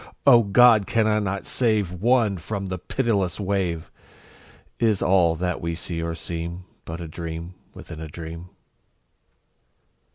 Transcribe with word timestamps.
O 0.25 0.41
God! 0.41 0.87
can 0.87 1.05
I 1.05 1.19
not 1.19 1.45
save 1.45 1.93
One 1.93 2.39
from 2.39 2.65
the 2.69 2.79
pitiless 2.79 3.39
wave? 3.39 3.91
Is 4.79 5.03
all 5.03 5.35
that 5.35 5.61
we 5.61 5.75
see 5.75 6.01
or 6.01 6.15
seem 6.15 6.53
Is 6.53 6.61
but 6.85 6.99
a 6.99 7.07
dream 7.07 7.53
within 7.75 7.99
a 7.99 8.07
dream. 8.07 8.49